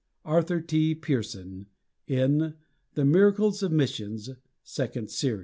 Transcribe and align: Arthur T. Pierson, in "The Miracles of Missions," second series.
Arthur 0.25 0.59
T. 0.61 0.95
Pierson, 0.95 1.67
in 2.07 2.55
"The 2.95 3.05
Miracles 3.05 3.61
of 3.61 3.71
Missions," 3.71 4.31
second 4.63 5.11
series. 5.11 5.39